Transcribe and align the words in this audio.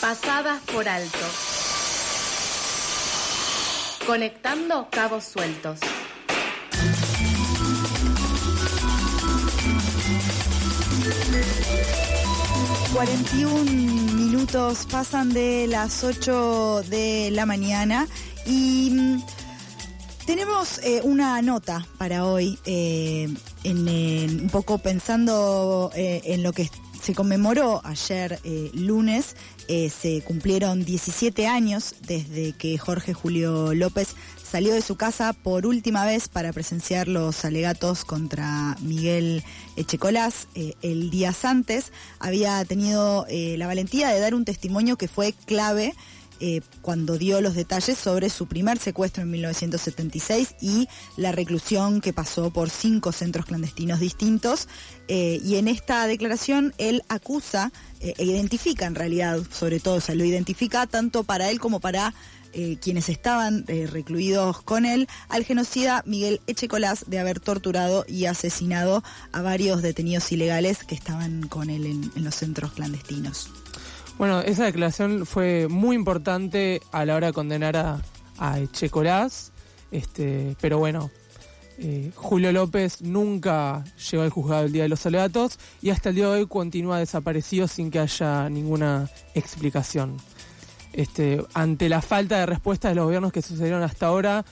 Pasadas 0.00 0.62
por 0.72 0.88
alto. 0.88 1.18
Conectando 4.06 4.88
cabos 4.90 5.24
sueltos. 5.24 5.78
...41 12.94 13.64
minutos 14.14 14.86
pasan 14.90 15.32
de 15.32 15.66
las 15.66 16.02
8 16.02 16.82
de 16.88 17.30
la 17.32 17.46
mañana 17.46 18.08
y 18.46 18.90
mm, 18.92 19.22
tenemos 20.26 20.78
eh, 20.78 21.00
una 21.04 21.40
nota 21.42 21.86
para 21.98 22.24
hoy, 22.24 22.58
eh, 22.64 23.28
en, 23.64 23.88
un 24.42 24.50
poco 24.50 24.78
pensando 24.78 25.90
eh, 25.94 26.22
en 26.24 26.42
lo 26.42 26.52
que 26.52 26.70
se 27.00 27.14
conmemoró 27.14 27.80
ayer 27.84 28.38
lunes, 28.74 29.36
se 29.68 30.22
cumplieron 30.22 30.84
17 30.84 31.46
años 31.46 31.94
desde 32.06 32.52
que 32.52 32.76
Jorge 32.78 33.14
Julio 33.14 33.74
López 33.74 34.14
salió 34.42 34.74
de 34.74 34.82
su 34.82 34.96
casa 34.96 35.32
por 35.32 35.66
última 35.66 36.04
vez 36.04 36.28
para 36.28 36.52
presenciar 36.52 37.06
los 37.06 37.44
alegatos 37.44 38.04
contra 38.04 38.76
Miguel 38.80 39.44
Echecolás. 39.76 40.48
el 40.82 41.10
día 41.10 41.32
antes 41.42 41.92
había 42.18 42.64
tenido 42.64 43.26
la 43.30 43.66
valentía 43.66 44.08
de 44.08 44.20
dar 44.20 44.34
un 44.34 44.44
testimonio 44.44 44.96
que 44.96 45.08
fue 45.08 45.32
clave 45.46 45.94
eh, 46.40 46.62
cuando 46.80 47.18
dio 47.18 47.40
los 47.42 47.54
detalles 47.54 47.98
sobre 47.98 48.30
su 48.30 48.46
primer 48.46 48.78
secuestro 48.78 49.22
en 49.22 49.30
1976 49.30 50.54
y 50.60 50.88
la 51.16 51.32
reclusión 51.32 52.00
que 52.00 52.14
pasó 52.14 52.50
por 52.50 52.70
cinco 52.70 53.12
centros 53.12 53.44
clandestinos 53.44 54.00
distintos. 54.00 54.66
Eh, 55.08 55.38
y 55.44 55.56
en 55.56 55.68
esta 55.68 56.06
declaración 56.06 56.72
él 56.78 57.02
acusa 57.08 57.72
eh, 58.00 58.14
e 58.16 58.24
identifica 58.24 58.86
en 58.86 58.94
realidad, 58.94 59.40
sobre 59.52 59.80
todo, 59.80 60.00
se 60.00 60.14
lo 60.14 60.24
identifica 60.24 60.86
tanto 60.86 61.24
para 61.24 61.50
él 61.50 61.60
como 61.60 61.80
para 61.80 62.14
quienes 62.80 63.08
estaban 63.08 63.64
recluidos 63.64 64.60
con 64.62 64.84
él, 64.84 65.06
al 65.28 65.44
genocida 65.44 66.02
Miguel 66.04 66.40
Echecolás 66.48 67.04
de 67.06 67.20
haber 67.20 67.38
torturado 67.38 68.04
y 68.08 68.24
asesinado 68.24 69.04
a 69.30 69.40
varios 69.40 69.82
detenidos 69.82 70.32
ilegales 70.32 70.82
que 70.82 70.96
estaban 70.96 71.46
con 71.46 71.70
él 71.70 71.86
en 71.86 72.24
los 72.24 72.34
centros 72.34 72.72
clandestinos. 72.72 73.50
Bueno, 74.20 74.42
esa 74.42 74.66
declaración 74.66 75.24
fue 75.24 75.66
muy 75.66 75.96
importante 75.96 76.82
a 76.92 77.06
la 77.06 77.16
hora 77.16 77.28
de 77.28 77.32
condenar 77.32 77.78
a, 77.78 78.02
a 78.36 78.58
Echecolás, 78.58 79.50
este, 79.92 80.58
pero 80.60 80.76
bueno, 80.76 81.10
eh, 81.78 82.12
Julio 82.14 82.52
López 82.52 83.00
nunca 83.00 83.82
llegó 84.10 84.22
al 84.22 84.28
juzgado 84.28 84.66
el 84.66 84.72
día 84.72 84.82
de 84.82 84.90
los 84.90 85.06
alegatos 85.06 85.58
y 85.80 85.88
hasta 85.88 86.10
el 86.10 86.16
día 86.16 86.26
de 86.26 86.40
hoy 86.40 86.46
continúa 86.46 86.98
desaparecido 86.98 87.66
sin 87.66 87.90
que 87.90 87.98
haya 87.98 88.50
ninguna 88.50 89.08
explicación. 89.34 90.18
Este, 90.92 91.42
ante 91.54 91.88
la 91.88 92.02
falta 92.02 92.40
de 92.40 92.44
respuesta 92.44 92.90
de 92.90 92.96
los 92.96 93.06
gobiernos 93.06 93.32
que 93.32 93.40
sucedieron 93.40 93.82
hasta 93.82 94.08
ahora, 94.08 94.44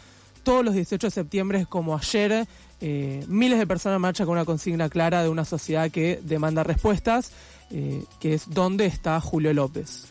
todos 0.45 0.65
los 0.65 0.73
18 0.73 1.09
de 1.09 1.11
septiembre, 1.11 1.67
como 1.67 1.95
ayer, 1.95 2.47
eh, 2.81 3.23
miles 3.29 3.59
de 3.59 3.67
personas 3.67 4.01
marchan 4.01 4.25
con 4.25 4.33
una 4.33 4.47
consigna 4.47 4.89
clara 4.89 5.23
de 5.23 5.29
una 5.29 5.45
sociedad 5.45 5.91
que 5.91 6.21
demanda 6.23 6.63
respuestas. 6.63 7.33
Eh, 7.71 8.05
que 8.21 8.35
es 8.35 8.49
¿Dónde 8.49 8.87
está 8.87 9.21
Julio 9.21 9.53
López? 9.53 10.07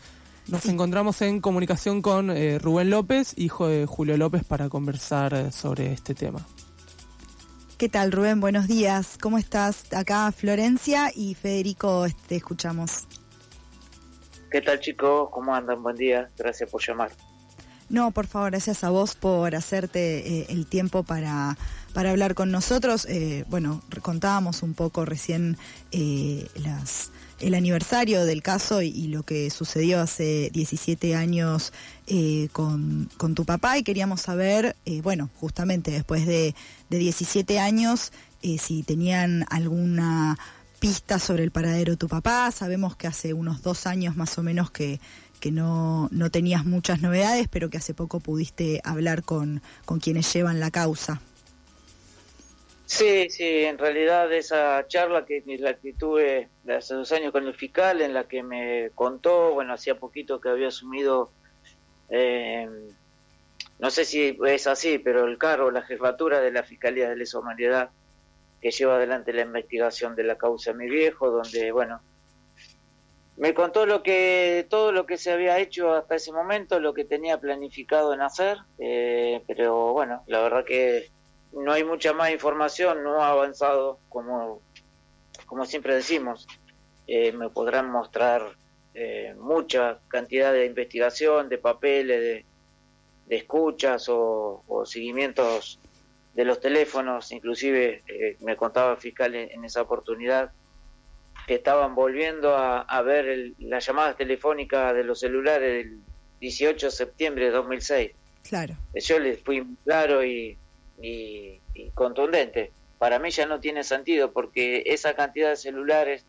Nos 0.48 0.64
encontramos 0.66 1.20
en 1.20 1.40
comunicación 1.40 2.00
con 2.00 2.30
eh, 2.30 2.58
Rubén 2.58 2.88
López, 2.88 3.34
hijo 3.36 3.68
de 3.68 3.84
Julio 3.84 4.16
López, 4.16 4.44
para 4.44 4.68
conversar 4.70 5.34
eh, 5.34 5.52
sobre 5.52 5.92
este 5.92 6.14
tema. 6.14 6.46
¿Qué 7.76 7.88
tal, 7.88 8.10
Rubén? 8.10 8.40
Buenos 8.40 8.66
días. 8.66 9.18
¿Cómo 9.20 9.38
estás? 9.38 9.92
Acá 9.92 10.32
Florencia 10.32 11.12
y 11.14 11.34
Federico 11.34 12.06
te 12.26 12.36
escuchamos. 12.36 13.06
¿Qué 14.50 14.62
tal, 14.62 14.80
chicos? 14.80 15.28
¿Cómo 15.30 15.54
andan? 15.54 15.82
Buen 15.82 15.96
día. 15.96 16.30
Gracias 16.38 16.70
por 16.70 16.82
llamar. 16.82 17.12
No, 17.88 18.10
por 18.10 18.26
favor, 18.26 18.50
gracias 18.50 18.84
a 18.84 18.90
vos 18.90 19.14
por 19.14 19.54
hacerte 19.54 20.52
el 20.52 20.66
tiempo 20.66 21.02
para, 21.02 21.56
para 21.94 22.10
hablar 22.10 22.34
con 22.34 22.50
nosotros. 22.50 23.06
bueno, 23.48 23.82
contábamos 24.02 24.62
un 24.62 24.74
poco 24.74 25.04
recién 25.04 25.56
las 26.54 27.10
el 27.40 27.54
aniversario 27.54 28.24
del 28.24 28.42
caso 28.42 28.82
y, 28.82 29.08
lo 29.08 29.22
que 29.22 29.50
sucedió 29.50 30.00
hace 30.00 30.50
17 30.52 31.14
años 31.14 31.72
eh, 32.06 32.48
con, 32.52 33.08
tu 33.34 33.44
papá 33.44 33.78
y 33.78 33.82
queríamos 33.82 34.22
saber, 34.22 34.76
eh, 34.84 35.00
bueno, 35.02 35.30
justamente 35.36 35.90
después 35.90 36.26
de, 36.26 36.54
17 36.90 37.58
años, 37.58 38.12
eh, 38.42 38.58
si 38.58 38.82
tenían 38.82 39.46
alguna 39.50 40.38
pista 40.80 41.18
sobre 41.18 41.42
el 41.42 41.50
paradero 41.50 41.92
de 41.92 41.96
tu 41.96 42.08
papá. 42.08 42.50
Sabemos 42.52 42.96
que 42.96 43.06
hace 43.06 43.32
unos 43.32 43.62
dos 43.62 43.86
años 43.86 44.16
más 44.16 44.38
o 44.38 44.42
menos 44.42 44.70
que, 44.70 45.00
que 45.38 45.50
no, 45.50 46.08
no 46.10 46.30
tenías 46.30 46.64
muchas 46.64 47.00
novedades, 47.00 47.48
pero 47.48 47.70
que 47.70 47.78
hace 47.78 47.94
poco 47.94 48.20
pudiste 48.20 48.80
hablar 48.84 49.22
con, 49.22 49.62
con 49.84 50.00
quienes 50.00 50.32
llevan 50.32 50.60
la 50.60 50.70
causa. 50.70 51.20
Sí, 52.88 53.28
sí, 53.28 53.64
en 53.64 53.76
realidad 53.76 54.32
esa 54.32 54.86
charla 54.88 55.26
que 55.26 55.42
la 55.58 55.74
que 55.74 55.92
tuve 55.92 56.48
hace 56.74 56.94
dos 56.94 57.12
años 57.12 57.32
con 57.32 57.46
el 57.46 57.52
fiscal, 57.52 58.00
en 58.00 58.14
la 58.14 58.24
que 58.24 58.42
me 58.42 58.90
contó, 58.94 59.52
bueno, 59.52 59.74
hacía 59.74 59.98
poquito 59.98 60.40
que 60.40 60.48
había 60.48 60.68
asumido, 60.68 61.30
eh, 62.08 62.66
no 63.78 63.90
sé 63.90 64.06
si 64.06 64.38
es 64.46 64.66
así, 64.66 64.98
pero 64.98 65.26
el 65.26 65.36
cargo, 65.36 65.70
la 65.70 65.82
jefatura 65.82 66.40
de 66.40 66.50
la 66.50 66.62
Fiscalía 66.62 67.10
de 67.10 67.16
Lesa 67.16 67.38
Humanidad, 67.38 67.90
que 68.62 68.70
lleva 68.70 68.96
adelante 68.96 69.34
la 69.34 69.42
investigación 69.42 70.16
de 70.16 70.24
la 70.24 70.38
causa 70.38 70.72
de 70.72 70.78
mi 70.78 70.88
viejo, 70.88 71.30
donde, 71.30 71.70
bueno, 71.70 72.00
me 73.38 73.54
contó 73.54 73.86
lo 73.86 74.02
que 74.02 74.66
todo 74.68 74.92
lo 74.92 75.06
que 75.06 75.16
se 75.16 75.32
había 75.32 75.58
hecho 75.58 75.92
hasta 75.94 76.16
ese 76.16 76.32
momento, 76.32 76.80
lo 76.80 76.92
que 76.92 77.04
tenía 77.04 77.40
planificado 77.40 78.12
en 78.12 78.20
hacer, 78.20 78.58
eh, 78.78 79.42
pero 79.46 79.92
bueno, 79.92 80.22
la 80.26 80.40
verdad 80.40 80.64
que 80.64 81.10
no 81.52 81.72
hay 81.72 81.84
mucha 81.84 82.12
más 82.12 82.30
información, 82.30 83.02
no 83.02 83.22
ha 83.22 83.30
avanzado 83.30 83.98
como, 84.08 84.60
como 85.46 85.64
siempre 85.64 85.94
decimos. 85.94 86.46
Eh, 87.06 87.32
me 87.32 87.48
podrán 87.48 87.90
mostrar 87.90 88.42
eh, 88.92 89.34
mucha 89.38 89.98
cantidad 90.08 90.52
de 90.52 90.66
investigación, 90.66 91.48
de 91.48 91.58
papeles, 91.58 92.20
de, 92.20 93.36
escuchas 93.36 94.06
o, 94.08 94.62
seguimientos 94.84 95.78
de 96.34 96.44
los 96.44 96.60
teléfonos, 96.60 97.30
inclusive 97.32 98.02
eh, 98.08 98.36
me 98.40 98.56
contaba 98.56 98.92
el 98.92 98.98
fiscal 98.98 99.34
en, 99.34 99.64
esa 99.64 99.82
oportunidad 99.82 100.50
que 101.48 101.56
estaban 101.56 101.96
volviendo 101.96 102.54
a, 102.56 103.02
ver 103.02 103.54
las 103.58 103.84
llamadas 103.84 104.16
telefónicas 104.16 104.94
de 104.94 105.02
los 105.02 105.18
celulares 105.18 105.84
del 105.84 105.98
18 106.40 106.86
de 106.86 106.92
septiembre 106.92 107.46
de 107.46 107.50
2006. 107.50 108.12
Claro. 108.48 108.76
Yo 108.94 109.18
les 109.18 109.40
fui 109.40 109.66
claro 109.84 110.24
y 110.24 110.56
y, 111.00 111.60
contundente. 111.94 112.72
Para 112.98 113.18
mí 113.18 113.30
ya 113.30 113.46
no 113.46 113.60
tiene 113.60 113.84
sentido 113.84 114.32
porque 114.32 114.82
esa 114.86 115.14
cantidad 115.14 115.50
de 115.50 115.56
celulares 115.56 116.24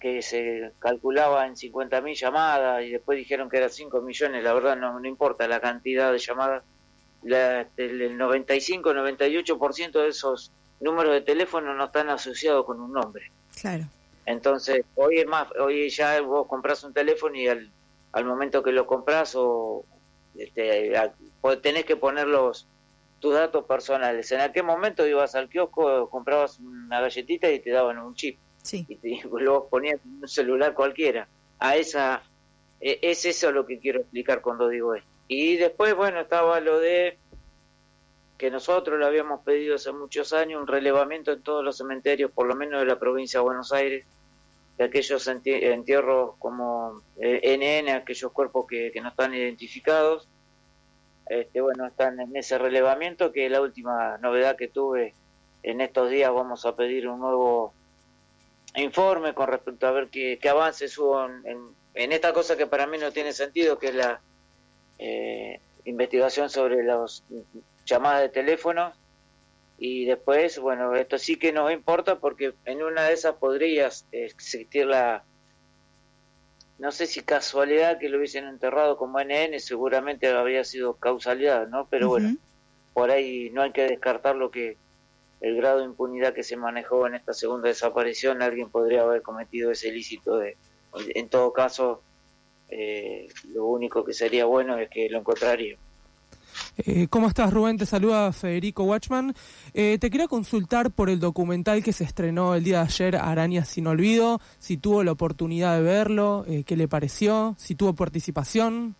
que 0.00 0.22
se 0.22 0.72
calculaba 0.78 1.46
en 1.46 1.54
50.000 1.54 2.14
llamadas 2.14 2.84
y 2.84 2.90
después 2.90 3.18
dijeron 3.18 3.48
que 3.48 3.56
eran 3.56 3.70
5 3.70 4.00
millones, 4.00 4.44
la 4.44 4.52
verdad 4.52 4.76
no, 4.76 4.98
no 4.98 5.08
importa 5.08 5.48
la 5.48 5.60
cantidad 5.60 6.12
de 6.12 6.18
llamadas, 6.18 6.62
la, 7.22 7.66
el 7.76 8.18
95-98% 8.18 9.92
de 9.92 10.08
esos 10.08 10.52
números 10.80 11.12
de 11.14 11.20
teléfono 11.22 11.74
no 11.74 11.86
están 11.86 12.10
asociados 12.10 12.64
con 12.64 12.80
un 12.80 12.92
nombre. 12.92 13.30
Claro. 13.60 13.84
Entonces, 14.28 14.84
hoy 14.94 15.20
es 15.20 15.26
más, 15.26 15.48
hoy 15.58 15.88
ya 15.88 16.20
vos 16.20 16.46
compras 16.46 16.84
un 16.84 16.92
teléfono 16.92 17.34
y 17.34 17.48
al, 17.48 17.72
al 18.12 18.24
momento 18.26 18.62
que 18.62 18.72
lo 18.72 18.86
compras 18.86 19.32
o 19.34 19.86
este, 20.36 20.92
tenés 21.62 21.86
que 21.86 21.96
poner 21.96 22.26
los, 22.26 22.68
tus 23.20 23.32
datos 23.32 23.64
personales. 23.64 24.30
En 24.30 24.42
aquel 24.42 24.64
momento 24.64 25.06
ibas 25.06 25.34
al 25.34 25.48
kiosco, 25.48 26.10
comprabas 26.10 26.58
una 26.58 27.00
galletita 27.00 27.50
y 27.50 27.60
te 27.60 27.70
daban 27.70 27.98
un 28.00 28.14
chip. 28.14 28.38
Sí. 28.62 28.84
Y 28.86 28.96
te, 28.96 29.20
luego 29.32 29.66
ponías 29.70 29.98
un 30.04 30.28
celular 30.28 30.74
cualquiera. 30.74 31.26
A 31.58 31.76
esa 31.76 32.22
e, 32.82 32.98
es 33.00 33.24
eso 33.24 33.50
lo 33.50 33.64
que 33.64 33.78
quiero 33.78 34.00
explicar 34.00 34.42
cuando 34.42 34.68
digo 34.68 34.94
esto. 34.94 35.08
Y 35.26 35.56
después, 35.56 35.94
bueno, 35.94 36.20
estaba 36.20 36.60
lo 36.60 36.78
de 36.78 37.16
que 38.36 38.50
nosotros 38.50 38.98
lo 38.98 39.06
habíamos 39.06 39.40
pedido 39.40 39.76
hace 39.76 39.90
muchos 39.90 40.34
años, 40.34 40.60
un 40.60 40.66
relevamiento 40.66 41.32
en 41.32 41.42
todos 41.42 41.64
los 41.64 41.78
cementerios, 41.78 42.30
por 42.30 42.46
lo 42.46 42.54
menos 42.54 42.80
de 42.80 42.86
la 42.86 42.98
provincia 42.98 43.40
de 43.40 43.44
Buenos 43.44 43.72
Aires, 43.72 44.06
de 44.78 44.84
aquellos 44.84 45.26
entierros 45.26 46.36
como 46.38 47.02
eh, 47.20 47.58
NN, 47.58 47.90
aquellos 47.90 48.30
cuerpos 48.30 48.66
que, 48.68 48.92
no 49.02 49.08
están 49.08 49.34
identificados, 49.34 50.28
este, 51.26 51.60
bueno, 51.60 51.86
están 51.86 52.20
en 52.20 52.34
ese 52.36 52.56
relevamiento, 52.58 53.32
que 53.32 53.50
la 53.50 53.60
última 53.60 54.18
novedad 54.18 54.56
que 54.56 54.68
tuve 54.68 55.14
en 55.64 55.80
estos 55.80 56.08
días 56.10 56.32
vamos 56.32 56.64
a 56.64 56.76
pedir 56.76 57.08
un 57.08 57.18
nuevo 57.18 57.74
informe 58.76 59.34
con 59.34 59.48
respecto 59.48 59.88
a 59.88 59.90
ver 59.90 60.08
qué, 60.08 60.38
avances 60.48 60.96
hubo 60.96 61.26
en, 61.26 62.12
esta 62.12 62.32
cosa 62.32 62.56
que 62.56 62.68
para 62.68 62.86
mí 62.86 62.98
no 62.98 63.10
tiene 63.10 63.32
sentido, 63.32 63.80
que 63.80 63.88
es 63.88 63.94
la 63.96 64.20
eh, 65.00 65.60
investigación 65.86 66.48
sobre 66.48 66.84
las 66.84 67.24
llamadas 67.84 68.22
de 68.22 68.28
teléfono. 68.28 68.92
Y 69.78 70.06
después, 70.06 70.58
bueno, 70.58 70.94
esto 70.96 71.18
sí 71.18 71.36
que 71.36 71.52
nos 71.52 71.72
importa 71.72 72.18
porque 72.18 72.54
en 72.64 72.82
una 72.82 73.04
de 73.04 73.14
esas 73.14 73.36
podría 73.36 73.88
existir 74.10 74.86
la 74.86 75.24
no 76.78 76.92
sé 76.92 77.06
si 77.06 77.22
casualidad 77.22 77.98
que 77.98 78.08
lo 78.08 78.18
hubiesen 78.18 78.46
enterrado 78.46 78.96
como 78.96 79.20
NN, 79.20 79.58
seguramente 79.58 80.28
habría 80.28 80.64
sido 80.64 80.94
causalidad, 80.94 81.66
¿no? 81.66 81.88
Pero 81.90 82.08
bueno, 82.08 82.36
por 82.92 83.10
ahí 83.10 83.50
no 83.50 83.62
hay 83.62 83.72
que 83.72 83.82
descartar 83.82 84.36
lo 84.36 84.50
que 84.52 84.76
el 85.40 85.56
grado 85.56 85.78
de 85.78 85.86
impunidad 85.86 86.34
que 86.34 86.44
se 86.44 86.56
manejó 86.56 87.06
en 87.06 87.16
esta 87.16 87.32
segunda 87.32 87.68
desaparición, 87.68 88.42
alguien 88.42 88.70
podría 88.70 89.02
haber 89.02 89.22
cometido 89.22 89.72
ese 89.72 89.88
ilícito. 89.88 90.38
De, 90.38 90.56
en 91.14 91.28
todo 91.28 91.52
caso, 91.52 92.02
eh, 92.68 93.28
lo 93.52 93.66
único 93.66 94.04
que 94.04 94.12
sería 94.12 94.44
bueno 94.44 94.78
es 94.78 94.88
que 94.88 95.08
lo 95.10 95.18
encontraría. 95.18 95.76
Eh, 96.78 97.08
¿Cómo 97.08 97.28
estás, 97.28 97.52
Rubén? 97.52 97.76
Te 97.76 97.86
saluda 97.86 98.32
Federico 98.32 98.84
Watchman. 98.84 99.34
Eh, 99.74 99.98
te 100.00 100.10
quería 100.10 100.28
consultar 100.28 100.90
por 100.90 101.10
el 101.10 101.20
documental 101.20 101.82
que 101.82 101.92
se 101.92 102.04
estrenó 102.04 102.54
el 102.54 102.64
día 102.64 102.78
de 102.78 102.84
ayer, 102.84 103.16
Arañas 103.16 103.68
sin 103.68 103.86
Olvido, 103.86 104.40
si 104.58 104.76
tuvo 104.76 105.04
la 105.04 105.12
oportunidad 105.12 105.76
de 105.76 105.82
verlo, 105.82 106.46
qué 106.66 106.76
le 106.76 106.88
pareció, 106.88 107.54
si 107.58 107.74
tuvo 107.74 107.94
participación. 107.94 108.96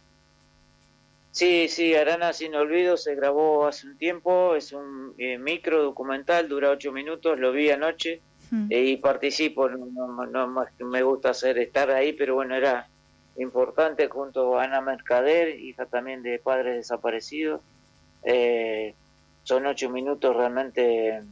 Sí, 1.38 1.68
sí, 1.68 1.94
Arana 1.94 2.32
sin 2.32 2.56
olvido 2.56 2.96
se 2.96 3.14
grabó 3.14 3.68
hace 3.68 3.86
un 3.86 3.96
tiempo, 3.96 4.56
es 4.56 4.72
un 4.72 5.14
eh, 5.18 5.38
micro 5.38 5.84
documental, 5.84 6.48
dura 6.48 6.70
ocho 6.70 6.90
minutos, 6.90 7.38
lo 7.38 7.52
vi 7.52 7.70
anoche 7.70 8.20
eh, 8.70 8.84
y 8.84 8.96
participo, 8.96 9.68
no, 9.68 10.26
no, 10.26 10.48
más 10.48 10.72
que 10.76 10.82
me 10.84 11.00
gusta 11.02 11.30
hacer 11.30 11.58
estar 11.58 11.92
ahí, 11.92 12.12
pero 12.14 12.34
bueno, 12.34 12.56
era 12.56 12.88
importante 13.38 14.08
junto 14.08 14.58
a 14.58 14.64
Ana 14.64 14.80
Mercader, 14.80 15.58
hija 15.60 15.86
también 15.86 16.22
de 16.22 16.38
padres 16.38 16.76
desaparecidos. 16.76 17.60
Eh, 18.24 18.94
son 19.44 19.66
ocho 19.66 19.88
minutos 19.88 20.36
realmente 20.36 21.22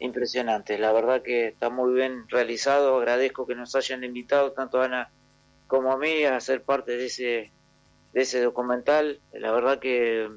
impresionantes, 0.00 0.80
la 0.80 0.92
verdad 0.92 1.22
que 1.22 1.48
está 1.48 1.70
muy 1.70 1.94
bien 1.94 2.28
realizado, 2.28 2.98
agradezco 2.98 3.46
que 3.46 3.54
nos 3.54 3.74
hayan 3.76 4.02
invitado 4.02 4.52
tanto 4.52 4.82
Ana 4.82 5.10
como 5.68 5.92
a 5.92 5.96
mí 5.96 6.24
a 6.24 6.40
ser 6.40 6.62
parte 6.62 6.96
de 6.96 7.06
ese 7.06 7.52
de 8.12 8.22
ese 8.22 8.40
documental. 8.40 9.20
La 9.32 9.52
verdad 9.52 9.78
que 9.78 10.30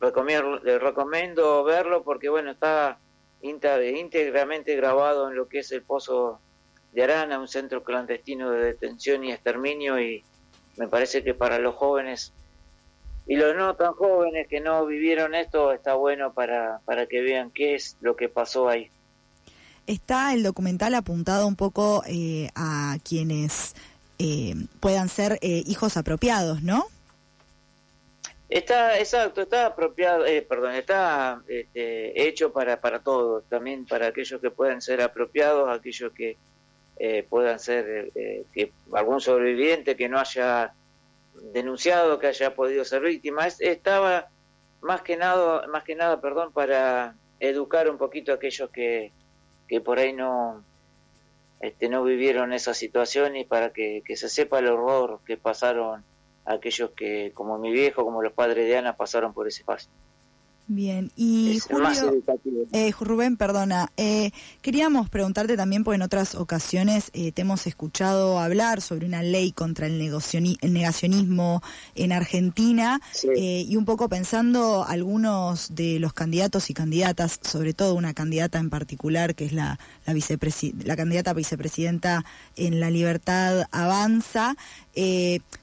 recomiendo, 0.00 0.58
recomiendo 0.60 1.64
verlo 1.64 2.04
porque 2.04 2.28
bueno, 2.28 2.52
está 2.52 2.98
íntegramente 3.42 4.76
grabado 4.76 5.28
en 5.28 5.36
lo 5.36 5.48
que 5.48 5.60
es 5.60 5.72
el 5.72 5.82
Pozo 5.82 6.40
de 6.96 7.04
Arana, 7.04 7.38
un 7.38 7.46
centro 7.46 7.84
clandestino 7.84 8.50
de 8.50 8.64
detención 8.64 9.22
y 9.22 9.30
exterminio 9.30 10.00
y 10.00 10.24
me 10.78 10.88
parece 10.88 11.22
que 11.22 11.34
para 11.34 11.58
los 11.58 11.74
jóvenes 11.74 12.32
y 13.26 13.36
los 13.36 13.54
no 13.54 13.76
tan 13.76 13.92
jóvenes 13.92 14.48
que 14.48 14.60
no 14.60 14.86
vivieron 14.86 15.34
esto 15.34 15.72
está 15.74 15.92
bueno 15.92 16.32
para, 16.32 16.80
para 16.86 17.04
que 17.04 17.20
vean 17.20 17.50
qué 17.50 17.74
es 17.74 17.98
lo 18.00 18.16
que 18.16 18.30
pasó 18.30 18.70
ahí. 18.70 18.88
Está 19.86 20.32
el 20.32 20.42
documental 20.42 20.94
apuntado 20.94 21.46
un 21.46 21.54
poco 21.54 22.02
eh, 22.06 22.48
a 22.54 22.96
quienes 23.04 23.74
eh, 24.18 24.54
puedan 24.80 25.10
ser 25.10 25.38
eh, 25.42 25.64
hijos 25.66 25.98
apropiados, 25.98 26.62
¿no? 26.62 26.86
Está, 28.48 28.98
exacto, 28.98 29.42
está 29.42 29.66
apropiado, 29.66 30.24
eh, 30.24 30.40
perdón, 30.40 30.72
está 30.76 31.42
este, 31.46 32.26
hecho 32.26 32.54
para, 32.54 32.80
para 32.80 33.00
todos, 33.00 33.44
también 33.50 33.84
para 33.84 34.06
aquellos 34.06 34.40
que 34.40 34.50
puedan 34.50 34.80
ser 34.80 35.02
apropiados, 35.02 35.68
aquellos 35.68 36.10
que 36.12 36.38
eh, 36.98 37.26
puedan 37.28 37.58
ser, 37.58 38.10
eh, 38.14 38.44
que 38.52 38.72
algún 38.92 39.20
sobreviviente 39.20 39.96
que 39.96 40.08
no 40.08 40.18
haya 40.18 40.72
denunciado, 41.52 42.18
que 42.18 42.28
haya 42.28 42.54
podido 42.54 42.84
ser 42.84 43.02
víctima. 43.02 43.46
estaba 43.46 44.28
más 44.80 45.02
que 45.02 45.16
nada, 45.16 45.66
más 45.68 45.84
que 45.84 45.94
nada, 45.94 46.20
perdón, 46.20 46.52
para 46.52 47.14
educar 47.40 47.90
un 47.90 47.98
poquito 47.98 48.32
a 48.32 48.36
aquellos 48.36 48.70
que, 48.70 49.12
que 49.68 49.80
por 49.80 49.98
ahí 49.98 50.12
no, 50.12 50.64
este, 51.60 51.88
no 51.88 52.02
vivieron 52.02 52.52
esa 52.52 52.74
situación 52.74 53.36
y 53.36 53.44
para 53.44 53.70
que, 53.70 54.02
que 54.04 54.16
se 54.16 54.28
sepa 54.28 54.58
el 54.58 54.68
horror 54.68 55.20
que 55.26 55.36
pasaron 55.36 56.04
aquellos 56.44 56.90
que, 56.90 57.32
como 57.34 57.58
mi 57.58 57.72
viejo, 57.72 58.04
como 58.04 58.22
los 58.22 58.32
padres 58.32 58.66
de 58.66 58.76
Ana, 58.78 58.96
pasaron 58.96 59.34
por 59.34 59.48
ese 59.48 59.64
paso. 59.64 59.90
Bien, 60.68 61.12
y 61.14 61.60
Julio, 61.60 62.12
eh, 62.72 62.92
Rubén, 62.98 63.36
perdona, 63.36 63.92
eh, 63.96 64.32
queríamos 64.62 65.08
preguntarte 65.08 65.56
también, 65.56 65.84
porque 65.84 65.94
en 65.94 66.02
otras 66.02 66.34
ocasiones 66.34 67.12
eh, 67.12 67.30
te 67.30 67.42
hemos 67.42 67.68
escuchado 67.68 68.40
hablar 68.40 68.80
sobre 68.80 69.06
una 69.06 69.22
ley 69.22 69.52
contra 69.52 69.86
el, 69.86 69.96
negacionismo 69.96 71.62
en 71.94 72.10
Argentina 72.10 73.00
y 73.36 73.76
un 73.76 73.84
poco 73.84 74.08
pensando 74.08 74.84
algunos 74.84 75.76
de 75.76 76.00
los 76.00 76.12
candidatos 76.12 76.68
y 76.68 76.74
candidatas, 76.74 77.38
sobre 77.42 77.72
todo 77.72 77.94
una 77.94 78.12
candidata 78.12 78.58
en 78.58 78.68
particular 78.68 79.36
que 79.36 79.44
es 79.44 79.52
la, 79.52 79.78
la, 80.04 80.14
la 80.84 80.96
candidata 80.96 81.32
vicepresidenta 81.32 82.24
en 82.56 82.80
La 82.80 82.90
Libertad 82.90 83.68
Avanza, 83.70 84.56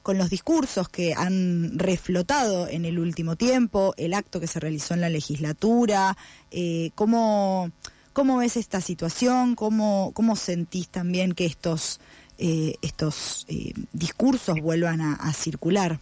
con 0.02 0.18
los 0.18 0.30
discursos 0.30 0.88
que 0.88 1.14
han 1.14 1.78
reflotado 1.78 2.68
en 2.68 2.86
el 2.86 3.00
último 3.00 3.36
tiempo, 3.36 3.94
el 3.98 4.14
acto 4.14 4.40
que 4.40 4.48
se 4.48 4.60
realizó 4.60 4.93
en 4.94 5.02
la 5.02 5.10
legislatura. 5.10 6.16
Eh, 6.52 6.92
¿cómo, 6.96 7.72
¿Cómo 8.14 8.38
ves 8.38 8.58
esta 8.58 8.80
situación? 8.80 9.56
¿Cómo, 9.56 10.12
cómo 10.14 10.36
sentís 10.36 10.88
también 10.90 11.34
que 11.34 11.46
estos, 11.46 12.00
eh, 12.38 12.76
estos 12.84 13.48
eh, 13.50 13.74
discursos 13.92 14.62
vuelvan 14.62 15.02
a, 15.02 15.34
circular? 15.34 15.98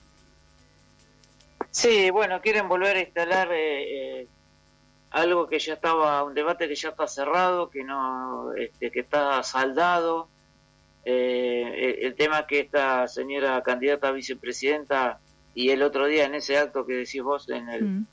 Sí, 1.69 2.09
bueno, 2.09 2.41
quieren 2.41 2.67
volver 2.67 2.97
a 2.97 2.99
instalar 2.99 3.47
eh, 3.53 4.27
algo 5.11 5.47
que 5.47 5.57
ya 5.59 5.75
estaba, 5.75 6.21
un 6.25 6.33
debate 6.33 6.67
que 6.67 6.75
ya 6.75 6.89
está 6.89 7.07
cerrado, 7.07 7.69
que 7.69 7.85
no, 7.85 8.53
este, 8.55 8.91
que 8.91 8.99
está 8.99 9.41
saldado. 9.43 10.27
el 11.05 12.13
tema 12.15 12.45
que 12.45 12.59
esta 12.59 13.07
señora 13.07 13.63
candidata 13.63 14.09
a 14.09 14.11
vicepresidenta 14.11 15.21
y 15.55 15.69
el 15.69 15.81
otro 15.81 16.07
día 16.07 16.25
en 16.25 16.35
ese 16.35 16.57
acto 16.57 16.85
que 16.85 16.93
decís 16.93 17.23
vos 17.23 17.47
en 17.49 17.69
el, 17.69 17.83
mm 17.83 18.05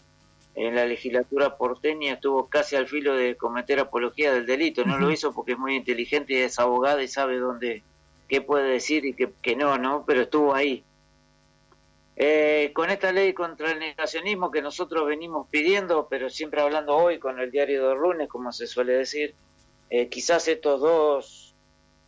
en 0.58 0.74
la 0.74 0.86
legislatura 0.86 1.56
porteña 1.56 2.14
estuvo 2.14 2.48
casi 2.48 2.74
al 2.74 2.88
filo 2.88 3.14
de 3.14 3.36
cometer 3.36 3.78
apología 3.78 4.32
del 4.32 4.44
delito. 4.44 4.84
No 4.84 4.98
lo 4.98 5.12
hizo 5.12 5.32
porque 5.32 5.52
es 5.52 5.58
muy 5.58 5.76
inteligente 5.76 6.32
y 6.32 6.38
es 6.38 6.58
abogada 6.58 7.00
y 7.00 7.06
sabe 7.06 7.38
dónde, 7.38 7.84
qué 8.28 8.40
puede 8.40 8.68
decir 8.68 9.04
y 9.04 9.14
qué, 9.14 9.54
no, 9.54 9.78
¿no? 9.78 10.02
Pero 10.04 10.22
estuvo 10.22 10.52
ahí. 10.52 10.82
Eh, 12.16 12.72
con 12.74 12.90
esta 12.90 13.12
ley 13.12 13.32
contra 13.34 13.70
el 13.70 13.78
negacionismo 13.78 14.50
que 14.50 14.60
nosotros 14.60 15.06
venimos 15.06 15.46
pidiendo, 15.48 16.08
pero 16.10 16.28
siempre 16.28 16.60
hablando 16.60 16.96
hoy 16.96 17.20
con 17.20 17.38
el 17.38 17.52
diario 17.52 17.88
de 17.90 17.94
lunes, 17.94 18.28
como 18.28 18.50
se 18.50 18.66
suele 18.66 18.94
decir, 18.94 19.36
eh, 19.90 20.08
quizás 20.08 20.48
estos 20.48 20.80
dos 20.80 21.54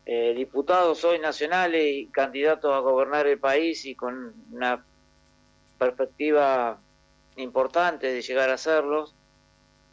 eh, 0.06 0.34
diputados 0.34 1.04
hoy 1.04 1.20
nacionales 1.20 1.84
y 1.86 2.06
candidatos 2.06 2.74
a 2.74 2.80
gobernar 2.80 3.28
el 3.28 3.38
país 3.38 3.84
y 3.84 3.94
con 3.94 4.34
una 4.50 4.84
perspectiva 5.78 6.80
importante 7.40 8.12
de 8.12 8.22
llegar 8.22 8.50
a 8.50 8.58
serlos. 8.58 9.14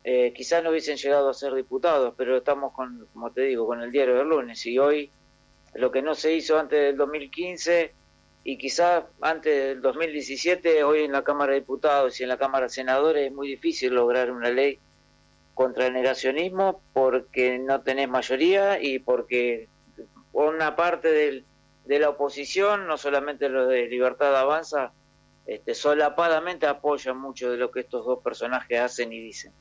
Eh, 0.03 0.31
quizás 0.33 0.63
no 0.63 0.69
hubiesen 0.69 0.97
llegado 0.97 1.29
a 1.29 1.33
ser 1.33 1.53
diputados, 1.53 2.13
pero 2.15 2.37
estamos 2.37 2.73
con, 2.73 3.07
como 3.13 3.31
te 3.31 3.41
digo, 3.41 3.65
con 3.65 3.81
el 3.81 3.91
diario 3.91 4.15
del 4.15 4.27
lunes 4.27 4.65
y 4.65 4.77
hoy 4.77 5.11
lo 5.73 5.91
que 5.91 6.01
no 6.01 6.15
se 6.15 6.33
hizo 6.33 6.57
antes 6.57 6.79
del 6.79 6.97
2015 6.97 7.93
y 8.43 8.57
quizás 8.57 9.03
antes 9.19 9.53
del 9.53 9.81
2017, 9.81 10.83
hoy 10.83 11.03
en 11.03 11.11
la 11.11 11.23
Cámara 11.23 11.51
de 11.51 11.59
Diputados 11.59 12.19
y 12.19 12.23
en 12.23 12.29
la 12.29 12.37
Cámara 12.37 12.67
de 12.67 12.69
Senadores 12.69 13.27
es 13.27 13.33
muy 13.33 13.49
difícil 13.49 13.93
lograr 13.93 14.31
una 14.31 14.49
ley 14.49 14.79
contra 15.53 15.87
el 15.87 15.93
negacionismo 15.93 16.81
porque 16.93 17.59
no 17.59 17.81
tenés 17.81 18.07
mayoría 18.07 18.81
y 18.81 18.99
porque 18.99 19.67
una 20.31 20.75
parte 20.75 21.11
del, 21.11 21.45
de 21.85 21.99
la 21.99 22.09
oposición, 22.09 22.87
no 22.87 22.97
solamente 22.97 23.49
los 23.49 23.67
de 23.67 23.87
Libertad 23.87 24.35
Avanza, 24.35 24.93
este, 25.47 25.73
solapadamente 25.73 26.67
apoya 26.67 27.13
mucho 27.13 27.49
de 27.49 27.57
lo 27.57 27.71
que 27.71 27.79
estos 27.79 28.05
dos 28.05 28.19
personajes 28.21 28.79
hacen 28.79 29.13
y 29.13 29.21
dicen. 29.21 29.53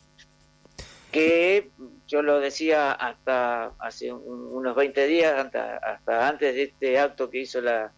Que 1.12 1.70
yo 2.08 2.22
lo 2.22 2.40
decía 2.40 2.90
hasta 2.90 3.72
hace 3.78 4.12
unos 4.12 4.74
20 4.74 5.06
días, 5.06 5.32
hasta, 5.32 6.28
antes 6.28 6.54
de 6.54 6.64
este 6.64 6.98
acto 6.98 7.30
que 7.30 7.38
hizo 7.38 7.60
la, 7.60 7.92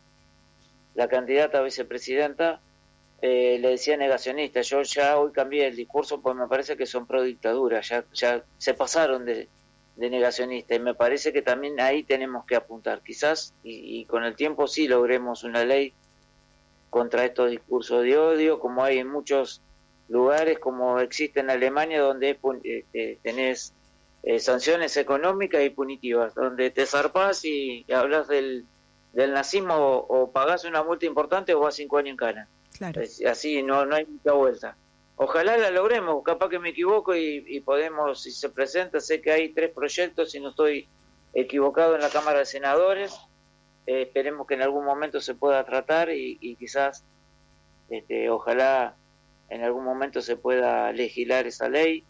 la 0.95 1.09
candidata 1.09 1.59
a 1.59 1.63
vicepresidenta, 1.63 2.61
eh, 3.23 3.59
le 3.59 3.71
decía 3.71 3.97
negacionista. 3.97 4.61
Yo 4.61 4.83
ya 4.83 5.19
hoy 5.19 5.33
cambié 5.33 5.67
el 5.67 5.75
discurso 5.75 6.21
porque 6.21 6.41
me 6.41 6.47
parece 6.47 6.77
que 6.77 6.85
son 6.85 7.07
pro 7.07 7.23
dictadura, 7.23 7.81
ya, 7.81 8.05
ya 8.13 8.45
se 8.59 8.75
pasaron 8.75 9.25
de, 9.25 9.49
de 9.97 10.11
negacionista 10.11 10.75
y 10.75 10.81
me 10.81 10.95
parece 10.95 11.33
que 11.33 11.41
también 11.41 11.81
ahí 11.81 12.05
tenemos 12.05 12.45
que 12.45 12.55
apuntar. 12.55 13.03
Quizás 13.03 13.55
y, 13.65 14.01
y 14.01 14.05
con 14.05 14.25
el 14.25 14.37
tiempo 14.37 14.67
sí 14.67 14.87
logremos 14.87 15.43
una 15.43 15.65
ley 15.65 15.95
contra 16.91 17.25
estos 17.25 17.51
discursos 17.51 18.03
de 18.03 18.17
odio, 18.17 18.59
como 18.59 18.83
hay 18.83 18.99
en 18.99 19.09
muchos 19.09 19.63
lugares, 20.09 20.59
como 20.59 21.01
existe 21.01 21.41
en 21.41 21.51
Alemania, 21.51 22.01
donde 22.01 22.39
este, 22.65 23.19
tenés 23.23 23.75
eh, 24.23 24.41
sanciones 24.41 24.97
económicas 24.97 25.63
y 25.63 25.71
punitivas, 25.71 26.35
donde 26.35 26.71
te 26.71 26.87
zarpás 26.87 27.45
y, 27.45 27.85
hablas 27.93 28.29
del, 28.29 28.65
del 29.13 29.33
nazismo 29.33 29.75
o, 29.77 30.31
pagás 30.33 30.65
una 30.65 30.83
multa 30.83 31.07
importante 31.07 31.55
o 31.55 31.61
vas 31.61 31.77
cinco 31.77 31.99
años 31.99 32.11
en 32.11 32.17
cana. 32.17 32.49
Claro. 32.77 33.03
así, 33.29 33.63
no, 33.63 33.85
no 33.87 33.97
hay 33.97 34.07
mucha 34.07 34.33
vuelta. 34.33 34.77
Ojalá 35.17 35.57
la 35.59 35.71
logremos, 35.71 36.23
capaz 36.23 36.49
que 36.49 36.61
me 36.61 36.69
equivoco 36.69 37.15
y, 37.15 37.45
y 37.49 37.61
podemos, 37.61 38.23
si 38.23 38.31
se 38.31 38.51
presenta, 38.51 39.01
sé 39.01 39.21
que 39.21 39.33
hay 39.33 39.49
tres 39.49 39.73
proyectos, 39.73 40.31
si 40.31 40.39
no 40.39 40.51
estoy 40.51 40.89
equivocado, 41.35 41.97
en 41.97 42.01
la 42.01 42.09
Cámara 42.09 42.39
de 42.39 42.47
Senadores, 42.47 43.19
eh, 43.89 44.03
esperemos 44.03 44.47
que 44.47 44.53
en 44.53 44.61
algún 44.61 44.85
momento 44.85 45.19
se 45.19 45.35
pueda 45.35 45.65
tratar 45.65 46.11
y, 46.11 46.57
quizás, 46.57 47.05
este, 47.89 48.29
ojalá 48.29 48.97
en 49.49 49.65
algún 49.65 49.83
momento 49.83 50.21
se 50.21 50.37
pueda 50.37 50.93
legislar 50.93 51.47
esa 51.47 51.71
ley 51.71 52.05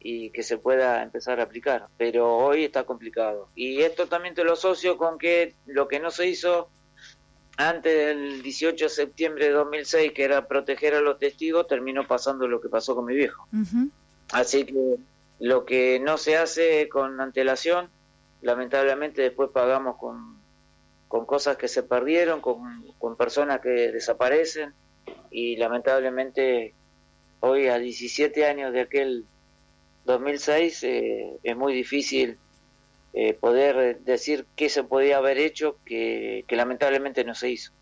y 0.00 0.30
que 0.30 0.42
se 0.42 0.56
pueda 0.56 1.02
empezar 1.02 1.38
a 1.38 1.42
aplicar. 1.42 1.88
Pero 1.98 2.34
hoy 2.34 2.64
está 2.64 2.84
complicado. 2.84 3.50
Y 3.54 3.82
esto 3.82 4.06
también 4.06 4.34
te 4.34 4.42
lo 4.42 4.54
asocio 4.54 4.96
con 4.96 5.18
que 5.18 5.54
lo 5.66 5.86
que 5.86 6.00
no 6.00 6.10
se 6.10 6.28
hizo 6.28 6.70
antes 7.58 7.94
del 7.94 8.42
18 8.42 8.86
de 8.86 8.88
septiembre 8.88 9.44
de 9.48 9.50
2006, 9.50 10.12
que 10.12 10.24
era 10.24 10.48
proteger 10.48 10.94
a 10.94 11.02
los 11.02 11.18
testigos, 11.18 11.68
terminó 11.68 12.06
pasando 12.06 12.48
lo 12.48 12.58
que 12.62 12.70
pasó 12.70 12.94
con 12.94 13.04
mi 13.04 13.14
viejo. 13.14 13.46
Así 14.32 14.64
que 14.64 14.96
lo 15.40 15.66
que 15.66 16.00
no 16.00 16.16
se 16.16 16.38
hace 16.38 16.88
con 16.88 17.20
antelación, 17.20 17.90
lamentablemente 18.40 19.20
después 19.20 19.50
pagamos 19.50 19.98
con 19.98 20.37
con 21.08 21.26
cosas 21.26 21.56
que 21.56 21.68
se 21.68 21.82
perdieron, 21.82 22.40
con, 22.40 22.84
con 22.98 23.16
personas 23.16 23.60
que 23.60 23.90
desaparecen 23.90 24.74
y 25.30 25.56
lamentablemente 25.56 26.74
hoy 27.40 27.68
a 27.68 27.78
17 27.78 28.46
años 28.46 28.72
de 28.72 28.80
aquel 28.82 29.24
2006 30.04 30.82
eh, 30.84 31.38
es 31.42 31.56
muy 31.56 31.74
difícil 31.74 32.38
eh, 33.14 33.34
poder 33.34 34.00
decir 34.00 34.46
qué 34.54 34.68
se 34.68 34.84
podía 34.84 35.16
haber 35.16 35.38
hecho 35.38 35.78
que 35.84 36.44
lamentablemente 36.50 37.24
no 37.24 37.34
se 37.34 37.50
hizo. 37.50 37.72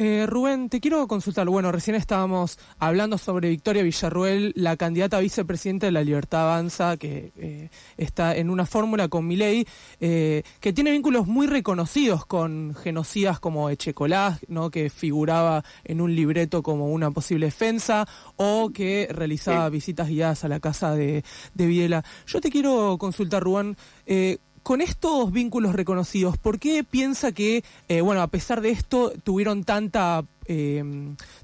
Eh, 0.00 0.26
Rubén, 0.28 0.68
te 0.68 0.78
quiero 0.78 1.08
consultar. 1.08 1.48
Bueno, 1.48 1.72
recién 1.72 1.96
estábamos 1.96 2.56
hablando 2.78 3.18
sobre 3.18 3.48
Victoria 3.48 3.82
Villarruel, 3.82 4.52
la 4.54 4.76
candidata 4.76 5.16
a 5.16 5.20
vicepresidenta 5.20 5.86
de 5.86 5.92
la 5.92 6.04
Libertad 6.04 6.42
Avanza, 6.42 6.96
que 6.96 7.32
eh, 7.36 7.68
está 7.96 8.36
en 8.36 8.48
una 8.48 8.64
fórmula 8.64 9.08
con 9.08 9.26
Milei, 9.26 9.66
eh, 9.98 10.44
que 10.60 10.72
tiene 10.72 10.92
vínculos 10.92 11.26
muy 11.26 11.48
reconocidos 11.48 12.24
con 12.26 12.76
genocidas 12.76 13.40
como 13.40 13.70
Echecolás, 13.70 14.38
¿no? 14.46 14.70
que 14.70 14.88
figuraba 14.88 15.64
en 15.82 16.00
un 16.00 16.14
libreto 16.14 16.62
como 16.62 16.92
una 16.92 17.10
posible 17.10 17.46
defensa, 17.46 18.06
o 18.36 18.70
que 18.72 19.08
realizaba 19.10 19.68
visitas 19.68 20.08
guiadas 20.08 20.44
a 20.44 20.48
la 20.48 20.60
casa 20.60 20.94
de, 20.94 21.24
de. 21.54 22.02
Yo 22.24 22.40
te 22.40 22.50
quiero 22.50 22.98
consultar, 22.98 23.42
Rubén, 23.42 23.76
eh, 24.06 24.38
con 24.68 24.82
estos 24.82 25.32
vínculos 25.32 25.74
reconocidos, 25.74 26.36
¿por 26.36 26.58
qué 26.58 26.84
piensa 26.84 27.32
que, 27.32 27.64
eh, 27.88 28.02
bueno, 28.02 28.20
a 28.20 28.26
pesar 28.26 28.60
de 28.60 28.68
esto, 28.68 29.14
tuvieron 29.24 29.64
tanta, 29.64 30.26
eh, 30.44 30.84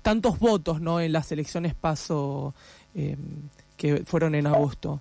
tantos 0.02 0.38
votos 0.38 0.82
¿no? 0.82 1.00
en 1.00 1.10
las 1.14 1.32
elecciones 1.32 1.74
paso 1.74 2.54
eh, 2.94 3.16
que 3.78 4.04
fueron 4.04 4.34
en 4.34 4.46
agosto? 4.46 5.00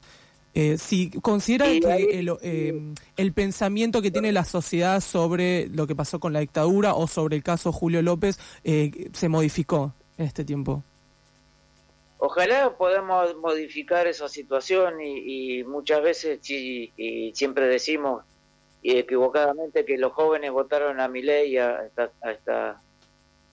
si 0.77 1.09
considera 1.09 1.65
que 1.65 2.19
el, 2.19 2.93
el, 3.17 3.33
pensamiento 3.33 4.01
que 4.01 4.11
tiene 4.11 4.31
la 4.31 4.45
sociedad 4.45 5.01
sobre 5.01 5.67
lo 5.67 5.85
que 5.85 5.95
pasó 5.95 6.19
con 6.19 6.31
la 6.31 6.39
dictadura 6.39 6.93
o 6.93 7.07
sobre 7.07 7.35
el 7.35 7.43
caso 7.43 7.73
Julio 7.73 8.03
López 8.03 8.39
se 8.63 9.29
modificó 9.29 9.93
en 10.17 10.27
este 10.27 10.45
tiempo. 10.45 10.83
Ojalá 12.25 12.77
podamos 12.77 13.35
modificar 13.35 14.07
esa 14.07 14.29
situación 14.29 15.01
y, 15.01 15.61
muchas 15.65 16.01
veces 16.01 16.39
y, 16.49 17.33
siempre 17.35 17.67
decimos 17.67 18.23
y 18.81 18.97
equivocadamente 18.97 19.83
que 19.83 19.97
los 19.97 20.13
jóvenes 20.13 20.51
votaron 20.53 21.01
a 21.01 21.09
mi 21.09 21.21
ley, 21.21 21.57
a 21.57 21.85
esta, 21.85 22.11
a 22.21 22.31
esta 22.31 22.81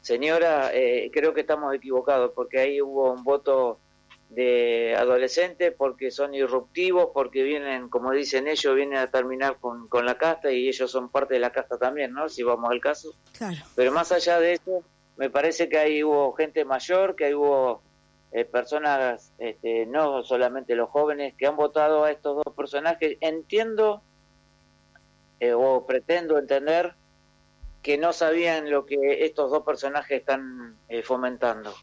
señora, 0.02 0.70
eh, 0.72 1.10
creo 1.12 1.34
que 1.34 1.40
estamos 1.40 1.74
equivocados 1.74 2.30
porque 2.32 2.60
ahí 2.60 2.80
hubo 2.80 3.12
un 3.12 3.24
voto 3.24 3.80
de 4.28 4.94
adolescentes 4.96 5.74
porque 5.76 6.12
son 6.12 6.32
irruptivos, 6.32 7.08
porque 7.12 7.42
vienen, 7.42 7.88
como 7.88 8.12
dicen 8.12 8.46
ellos, 8.46 8.76
vienen 8.76 8.98
a 8.98 9.10
terminar 9.10 9.56
con, 9.58 9.88
con 9.88 10.06
la 10.06 10.16
casta 10.16 10.52
y 10.52 10.68
ellos 10.68 10.88
son 10.88 11.08
parte 11.08 11.34
de 11.34 11.40
la 11.40 11.50
casta 11.50 11.76
también, 11.76 12.12
¿no? 12.12 12.28
Si 12.28 12.44
vamos 12.44 12.70
al 12.70 12.80
caso. 12.80 13.16
Pero 13.74 13.90
más 13.90 14.12
allá 14.12 14.38
de 14.38 14.52
eso, 14.52 14.84
me 15.16 15.28
parece 15.28 15.68
que 15.68 15.76
ahí 15.76 16.04
hubo 16.04 16.32
gente 16.34 16.64
mayor, 16.64 17.16
que 17.16 17.24
ahí 17.24 17.34
hubo 17.34 17.82
eh, 18.32 18.44
personas, 18.44 19.32
este, 19.38 19.86
no 19.86 20.22
solamente 20.22 20.76
los 20.76 20.88
jóvenes, 20.88 21.34
que 21.36 21.46
han 21.46 21.56
votado 21.56 22.04
a 22.04 22.10
estos 22.10 22.42
dos 22.44 22.54
personajes. 22.54 23.16
Entiendo 23.20 24.02
eh, 25.40 25.52
o 25.52 25.86
pretendo 25.86 26.38
entender 26.38 26.94
que 27.82 27.98
no 27.98 28.12
sabían 28.12 28.70
lo 28.70 28.86
que 28.86 29.24
estos 29.24 29.50
dos 29.50 29.64
personajes 29.64 30.20
están 30.20 30.76
eh, 30.88 31.02
fomentando. 31.02 31.74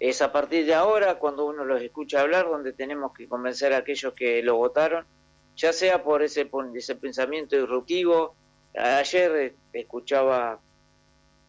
Es 0.00 0.22
a 0.22 0.32
partir 0.32 0.66
de 0.66 0.74
ahora, 0.74 1.18
cuando 1.18 1.44
uno 1.46 1.64
los 1.64 1.80
escucha 1.80 2.22
hablar, 2.22 2.46
donde 2.46 2.72
tenemos 2.72 3.12
que 3.12 3.28
convencer 3.28 3.72
a 3.72 3.78
aquellos 3.78 4.14
que 4.14 4.42
lo 4.42 4.56
votaron, 4.56 5.06
ya 5.54 5.72
sea 5.72 6.02
por 6.02 6.22
ese, 6.22 6.46
por 6.46 6.76
ese 6.76 6.96
pensamiento 6.96 7.54
disruptivo. 7.54 8.34
Ayer 8.74 9.54
escuchaba 9.72 10.58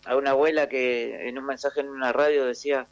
a 0.05 0.15
una 0.15 0.31
abuela 0.31 0.67
que 0.67 1.27
en 1.27 1.39
un 1.39 1.45
mensaje 1.45 1.79
en 1.79 1.89
una 1.89 2.12
radio 2.12 2.45
decía, 2.45 2.88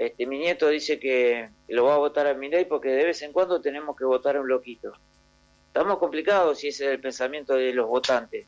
este, 0.00 0.24
mi 0.24 0.38
nieto 0.38 0.66
dice 0.68 0.98
que 0.98 1.50
lo 1.68 1.84
va 1.84 1.96
a 1.96 1.98
votar 1.98 2.26
a 2.26 2.32
ley 2.32 2.64
porque 2.64 2.88
de 2.88 3.04
vez 3.04 3.20
en 3.20 3.34
cuando 3.34 3.60
tenemos 3.60 3.94
que 3.94 4.06
votar 4.06 4.34
a 4.34 4.40
un 4.40 4.48
loquito. 4.48 4.94
Estamos 5.66 5.98
complicados 5.98 6.58
si 6.58 6.68
ese 6.68 6.86
es 6.86 6.92
el 6.92 7.00
pensamiento 7.00 7.52
de 7.52 7.74
los 7.74 7.86
votantes. 7.86 8.46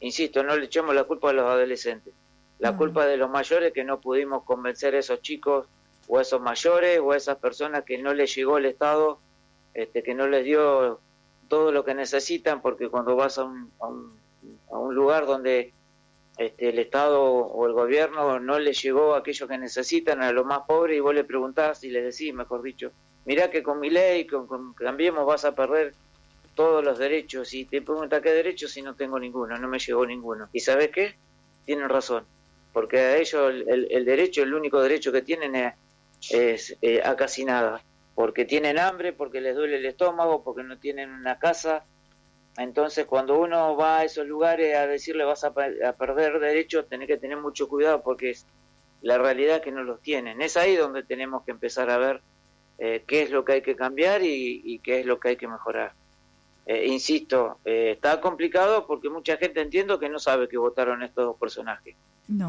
Insisto, 0.00 0.42
no 0.42 0.54
le 0.54 0.66
echemos 0.66 0.94
la 0.94 1.04
culpa 1.04 1.30
a 1.30 1.32
los 1.32 1.46
adolescentes. 1.46 2.12
La 2.58 2.76
culpa 2.76 3.06
de 3.06 3.16
los 3.16 3.30
mayores 3.30 3.72
que 3.72 3.82
no 3.82 3.98
pudimos 3.98 4.44
convencer 4.44 4.94
a 4.94 4.98
esos 4.98 5.22
chicos 5.22 5.66
o 6.06 6.18
a 6.18 6.20
esos 6.20 6.42
mayores 6.42 7.00
o 7.02 7.12
a 7.12 7.16
esas 7.16 7.38
personas 7.38 7.84
que 7.84 7.96
no 7.96 8.12
les 8.12 8.34
llegó 8.34 8.58
el 8.58 8.66
Estado, 8.66 9.20
este, 9.72 10.02
que 10.02 10.14
no 10.14 10.28
les 10.28 10.44
dio 10.44 11.00
todo 11.48 11.72
lo 11.72 11.82
que 11.82 11.94
necesitan, 11.94 12.60
porque 12.60 12.90
cuando 12.90 13.16
vas 13.16 13.38
a 13.38 13.44
un, 13.44 13.72
a 13.80 14.78
un 14.78 14.94
lugar 14.94 15.24
donde 15.24 15.72
este, 16.36 16.70
el 16.70 16.78
Estado 16.78 17.22
o 17.22 17.66
el 17.66 17.72
gobierno 17.72 18.40
no 18.40 18.58
le 18.58 18.72
llegó 18.72 19.14
aquello 19.14 19.46
que 19.46 19.58
necesitan 19.58 20.22
a 20.22 20.32
los 20.32 20.46
más 20.46 20.60
pobres 20.66 20.96
y 20.96 21.00
vos 21.00 21.14
le 21.14 21.24
preguntás 21.24 21.84
y 21.84 21.90
le 21.90 22.02
decís, 22.02 22.32
mejor 22.32 22.62
dicho, 22.62 22.92
mirá 23.24 23.50
que 23.50 23.62
con 23.62 23.80
mi 23.80 23.90
ley, 23.90 24.26
con, 24.26 24.46
con 24.46 24.72
Cambiemos 24.74 25.26
vas 25.26 25.44
a 25.44 25.54
perder 25.54 25.94
todos 26.54 26.84
los 26.84 26.98
derechos 26.98 27.54
y 27.54 27.64
te 27.64 27.82
pregunta 27.82 28.20
qué 28.20 28.30
derechos 28.32 28.72
si 28.72 28.82
no 28.82 28.94
tengo 28.94 29.18
ninguno, 29.18 29.56
no 29.58 29.68
me 29.68 29.78
llegó 29.78 30.06
ninguno. 30.06 30.48
¿Y 30.52 30.60
sabes 30.60 30.90
qué? 30.90 31.14
Tienen 31.64 31.88
razón, 31.88 32.24
porque 32.72 32.98
a 32.98 33.16
ellos 33.16 33.52
el, 33.66 34.04
derecho, 34.04 34.42
el 34.42 34.54
único 34.54 34.80
derecho 34.82 35.12
que 35.12 35.22
tienen 35.22 35.72
es, 36.30 36.76
eh, 36.82 37.00
a 37.04 37.16
casi 37.16 37.44
nada, 37.44 37.82
porque 38.14 38.44
tienen 38.44 38.78
hambre, 38.78 39.12
porque 39.12 39.40
les 39.40 39.54
duele 39.54 39.76
el 39.76 39.86
estómago, 39.86 40.42
porque 40.42 40.62
no 40.62 40.78
tienen 40.78 41.10
una 41.10 41.38
casa, 41.38 41.84
entonces, 42.60 43.06
cuando 43.06 43.38
uno 43.38 43.74
va 43.74 44.00
a 44.00 44.04
esos 44.04 44.26
lugares 44.26 44.76
a 44.76 44.86
decirle 44.86 45.24
vas 45.24 45.44
a, 45.44 45.54
perder 45.54 46.38
derechos, 46.38 46.86
tenés 46.90 47.08
que 47.08 47.16
tener 47.16 47.38
mucho 47.38 47.68
cuidado 47.68 48.02
porque 48.02 48.30
es 48.30 48.44
la 49.00 49.16
realidad 49.16 49.62
que 49.62 49.72
no 49.72 49.82
los 49.82 50.02
tienen. 50.02 50.42
Es 50.42 50.58
ahí 50.58 50.76
donde 50.76 51.02
tenemos 51.02 51.42
que 51.44 51.52
empezar 51.52 51.88
a 51.88 51.96
ver 51.96 52.20
eh, 52.78 53.02
qué 53.06 53.22
es 53.22 53.30
lo 53.30 53.46
que 53.46 53.54
hay 53.54 53.62
que 53.62 53.76
cambiar 53.76 54.20
y, 54.22 54.78
qué 54.84 55.00
es 55.00 55.06
lo 55.06 55.18
que 55.18 55.30
hay 55.30 55.36
que 55.36 55.48
mejorar. 55.48 55.94
Eh, 56.66 56.86
insisto, 56.86 57.60
eh, 57.64 57.92
está 57.92 58.20
complicado 58.20 58.86
porque 58.86 59.08
mucha 59.08 59.38
gente 59.38 59.62
entiendo 59.62 59.98
que 59.98 60.10
no 60.10 60.18
sabe 60.18 60.46
que 60.46 60.58
votaron 60.58 61.02
estos 61.02 61.24
dos 61.24 61.36
personajes. 61.38 61.96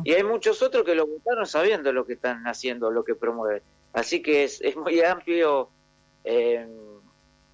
Y 0.03 0.11
hay 0.11 0.23
muchos 0.23 0.61
otros 0.61 0.83
que 0.83 0.93
lo 0.93 1.07
votaron 1.07 1.47
sabiendo 1.47 1.91
lo 1.93 2.05
que 2.05 2.13
están 2.13 2.45
haciendo, 2.45 2.91
lo 2.91 3.03
que 3.03 3.15
promueven. 3.15 3.63
Así 3.93 4.21
que 4.21 4.43
es, 4.43 4.59
es 4.61 4.75
muy 4.75 5.01
amplio 5.01 5.69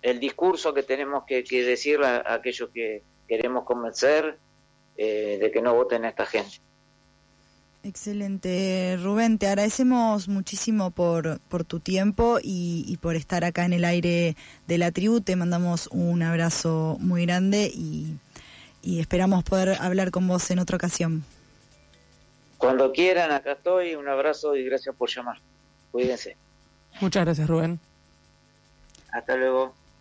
el 0.01 0.19
discurso 0.19 0.73
que 0.73 0.83
tenemos 0.83 1.23
que, 1.25 1.43
decir 1.43 2.01
a, 2.03 2.33
aquellos 2.33 2.69
que 2.69 3.03
queremos 3.27 3.65
convencer 3.65 4.37
eh, 4.97 5.37
de 5.41 5.51
que 5.51 5.61
no 5.61 5.73
voten 5.73 6.05
a 6.05 6.09
esta 6.09 6.25
gente. 6.25 6.59
Excelente, 7.83 8.97
Rubén, 9.01 9.37
te 9.37 9.47
agradecemos 9.47 10.27
muchísimo 10.27 10.91
por, 10.91 11.39
por 11.41 11.63
tu 11.63 11.79
tiempo 11.79 12.37
y, 12.41 12.97
por 13.01 13.15
estar 13.15 13.45
acá 13.45 13.65
en 13.65 13.73
el 13.73 13.85
aire 13.85 14.35
de 14.67 14.77
la 14.77 14.91
tribu. 14.91 15.21
Te 15.21 15.35
mandamos 15.35 15.87
un 15.91 16.21
abrazo 16.21 16.97
muy 16.99 17.25
grande 17.25 17.71
y, 17.73 18.17
y 18.81 18.99
esperamos 18.99 19.43
poder 19.43 19.77
hablar 19.79 20.11
con 20.11 20.27
vos 20.27 20.51
en 20.51 20.59
otra 20.59 20.75
ocasión. 20.75 21.23
Cuando 22.57 22.91
quieran, 22.91 23.31
acá 23.31 23.53
estoy. 23.53 23.95
Un 23.95 24.09
abrazo 24.09 24.55
y 24.55 24.65
gracias 24.65 24.95
por 24.95 25.09
llamar. 25.09 25.37
Cuídense. 25.91 26.35
Muchas 26.99 27.23
gracias, 27.23 27.47
Rubén. 27.47 27.79
Hasta 29.11 29.35
luego. 29.37 29.73